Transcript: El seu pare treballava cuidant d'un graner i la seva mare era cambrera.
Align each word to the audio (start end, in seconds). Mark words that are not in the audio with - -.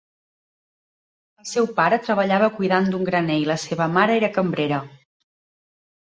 El 1.41 1.47
seu 1.49 1.67
pare 1.81 1.99
treballava 2.07 2.49
cuidant 2.57 2.87
d'un 2.93 3.05
graner 3.09 3.35
i 3.41 3.45
la 3.53 3.57
seva 3.65 3.87
mare 3.99 4.15
era 4.23 4.31
cambrera. 4.39 4.81